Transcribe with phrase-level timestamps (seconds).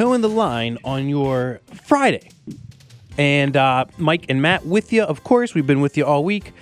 [0.00, 2.30] toeing the line on your Friday.
[3.18, 5.54] And uh, Mike and Matt with you, of course.
[5.54, 6.54] We've been with you all week.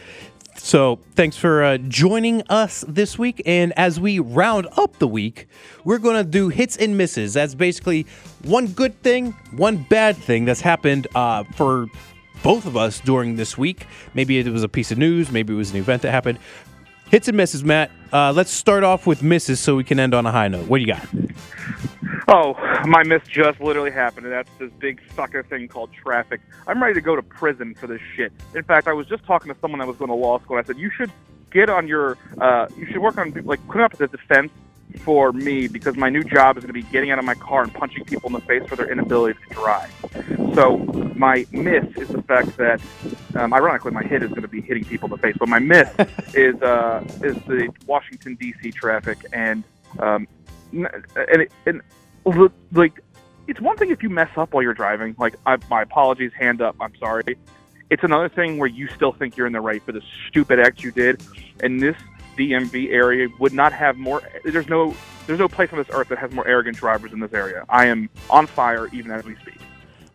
[0.57, 3.41] So thanks for uh, joining us this week.
[3.47, 5.47] And as we round up the week,
[5.85, 7.35] we're going to do hits and misses.
[7.35, 8.07] That's basically
[8.43, 11.87] one good thing, one bad thing that's happened uh, for
[12.43, 13.87] both of us during this week.
[14.15, 16.41] Maybe it was a piece of news, maybe it was an event that happened.
[17.09, 17.93] Hits and misses, Matt.
[18.13, 20.67] Uh, let's start off with misses so we can end on a high note.
[20.67, 21.07] What do you got?
[22.31, 22.55] Oh,
[22.85, 26.43] my miss just literally happened, and that's this big sucker thing called traffic.
[26.67, 28.33] I'm ready to go to prison for this shit.
[28.55, 30.59] In fact, I was just talking to someone that was going to law school.
[30.59, 31.11] And I said you should
[31.51, 34.53] get on your, uh, you should work on like putting up the defense
[34.99, 37.63] for me because my new job is going to be getting out of my car
[37.63, 39.91] and punching people in the face for their inability to drive.
[40.55, 40.77] So
[41.17, 42.81] my miss is the fact that,
[43.37, 45.61] um, ironically, my hit is going to be hitting people in the face, but my
[45.61, 45.89] miss
[46.35, 48.71] is uh, is the Washington D.C.
[48.73, 49.65] traffic and
[49.99, 50.29] um,
[50.73, 50.87] and
[51.17, 51.83] it, and l-
[52.73, 53.01] like
[53.47, 55.17] it's one thing if you mess up while you're driving.
[55.19, 57.39] Like I, my apologies, hand up, I'm sorry.
[57.91, 60.83] It's another thing where you still think you're in the right for the stupid act
[60.83, 61.23] you did,
[61.63, 61.97] and this
[62.37, 64.23] DMV area would not have more.
[64.45, 64.95] There's no
[65.27, 67.65] there's no place on this earth that has more arrogant drivers in this area.
[67.69, 69.59] I am on fire even as we speak.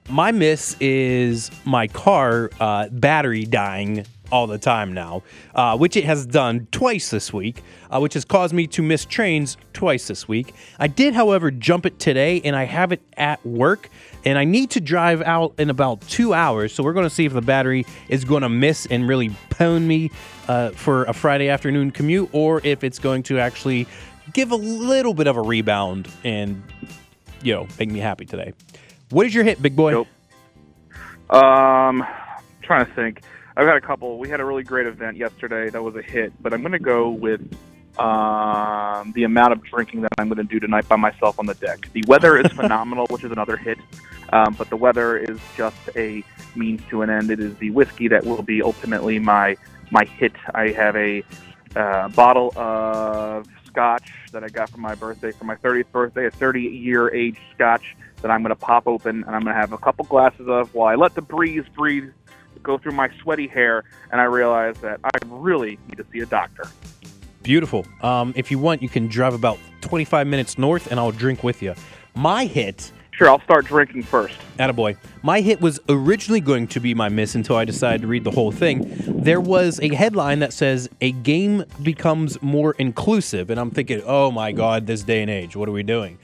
[0.09, 5.22] My miss is my car uh, battery dying all the time now,
[5.54, 9.06] uh, which it has done twice this week, uh, which has caused me to miss
[9.06, 10.54] trains twice this week.
[10.80, 13.90] I did, however, jump it today, and I have it at work,
[14.26, 16.74] and I need to drive out in about two hours.
[16.74, 19.84] So we're going to see if the battery is going to miss and really pwn
[19.84, 20.12] me
[20.48, 23.88] uh, for a Friday afternoon commute, or if it's going to actually
[24.34, 26.64] give a little bit of a rebound and
[27.42, 28.54] you know make me happy today.
[29.10, 29.92] What is your hit, big boy?
[29.92, 30.08] Nope.
[31.30, 32.04] Um,
[32.62, 33.22] trying to think.
[33.56, 34.18] I've got a couple.
[34.18, 35.70] We had a really great event yesterday.
[35.70, 37.42] That was a hit, but I'm going to go with
[38.00, 41.54] um, the amount of drinking that I'm going to do tonight by myself on the
[41.54, 41.88] deck.
[41.94, 43.78] The weather is phenomenal, which is another hit,
[44.31, 46.24] um, but the weather is just a
[46.56, 47.30] means to an end.
[47.30, 49.56] It is the whiskey that will be ultimately my
[49.92, 50.34] my hit.
[50.56, 51.24] I have a
[51.75, 56.31] uh, bottle of scotch that I got for my birthday, for my 30th birthday, a
[56.31, 59.74] 30 year age scotch that I'm going to pop open and I'm going to have
[59.74, 62.12] a couple glasses of while I let the breeze breathe
[62.63, 66.25] go through my sweaty hair and I realize that I really need to see a
[66.25, 66.63] doctor.
[67.44, 67.85] Beautiful.
[68.01, 71.62] Um, if you want, you can drive about 25 minutes north and I'll drink with
[71.62, 71.75] you.
[72.16, 74.35] My hit, Sure, I'll start drinking first.
[74.57, 78.23] attaboy, my hit was originally going to be my miss until I decided to read
[78.23, 78.85] the whole thing.
[79.06, 83.52] There was a headline that says, A game becomes more inclusive.
[83.52, 86.18] And I'm thinking, oh my God, this day and age, what are we doing?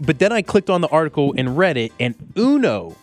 [0.00, 2.96] But then I clicked on the article and read it, and Uno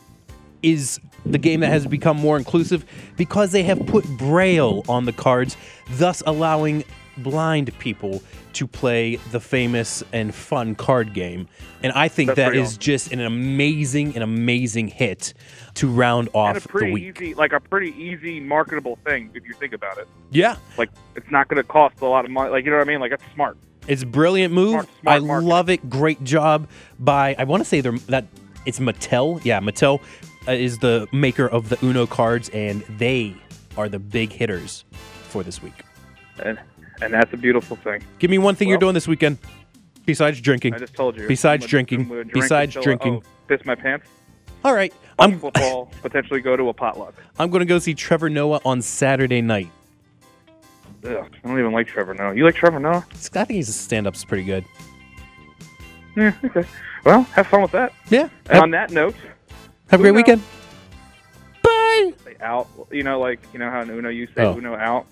[0.64, 2.86] is the game that has become more inclusive
[3.18, 5.58] because they have put braille on the cards,
[5.92, 6.84] thus allowing
[7.18, 8.22] blind people
[8.53, 11.48] to play the famous and fun card game.
[11.84, 12.80] And I think That's that is awesome.
[12.80, 15.34] just an amazing, an amazing hit
[15.75, 17.22] to round off the pretty week.
[17.22, 20.08] easy, like a pretty easy marketable thing if you think about it.
[20.31, 22.50] Yeah, Like it's not going to cost a lot of money.
[22.50, 23.02] Like you know what I mean?
[23.02, 23.58] Like that's smart.
[23.88, 24.72] it's a brilliant move.
[24.72, 25.50] Smart- smart I marketing.
[25.50, 25.90] love it.
[25.90, 26.68] Great job
[27.00, 28.25] by I want to say they're that
[28.66, 29.44] it's Mattel.
[29.44, 30.02] Yeah, Mattel
[30.47, 33.35] Uh, is the maker of the Uno cards, and they
[33.77, 34.85] are the big hitters
[35.27, 35.83] for this week.
[36.44, 36.57] And
[37.01, 38.01] and that's a beautiful thing.
[38.19, 39.38] Give me one thing you're doing this weekend
[40.05, 40.73] besides drinking.
[40.73, 41.27] I just told you.
[41.27, 42.03] Besides gonna- drinking.
[42.05, 43.22] Drink Besides I- drinking.
[43.23, 44.07] oh, piss my pants.
[44.66, 45.91] All right, Watch I'm football.
[46.01, 47.13] potentially go to a potluck.
[47.38, 49.69] I'm going to go see Trevor Noah on Saturday night.
[51.06, 51.11] Ugh,
[51.44, 52.35] I don't even like Trevor Noah.
[52.35, 53.06] You like Trevor Noah?
[53.09, 54.66] I think his stand-up's pretty good.
[56.17, 56.33] Yeah.
[56.44, 56.66] Okay.
[57.06, 57.94] Well, have fun with that.
[58.09, 58.23] Yeah.
[58.47, 59.16] And Have, on that note,
[59.89, 60.17] have a great Uno.
[60.17, 60.44] weekend.
[61.63, 62.13] Bye.
[62.23, 62.67] say out.
[62.91, 64.57] You know, like you know how in Uno you say Oh.
[64.57, 65.05] Uno out.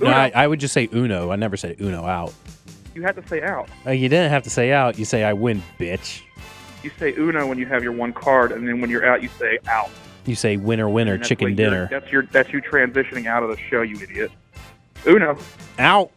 [0.00, 0.16] No, Uno.
[0.16, 1.30] I, I would just say Uno.
[1.30, 2.32] I never said Uno out.
[2.94, 3.68] you had to say out.
[3.86, 4.98] Uh, you didn't have to say out.
[4.98, 6.22] You say I win, bitch.
[6.82, 9.28] You say Uno when you have your one card, and then when you're out, you
[9.38, 9.90] say out.
[10.26, 11.88] You say winner, winner, And that's chicken what you're- dinner.
[11.90, 14.30] That's your that's you transitioning out of the show, you idiot.
[15.06, 15.36] Uno.
[15.78, 16.10] Out.